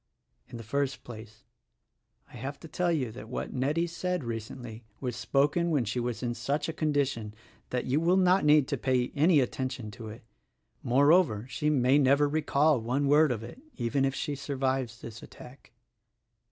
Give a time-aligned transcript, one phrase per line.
[0.47, 1.43] In the first place,
[2.29, 6.23] I have to tell you that what Nettie said recently was spoken when she was
[6.23, 7.35] in such a condition
[7.69, 10.23] that you will not need to pay any attention to it.
[10.81, 15.71] Moreover, she may never recall one word of it— even if she survives this attack."